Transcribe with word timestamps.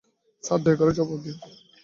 Sir, 0.43 0.59
দয়া 0.63 0.77
করে 0.79 0.91
জবাব 0.97 1.19
দিন। 1.23 1.35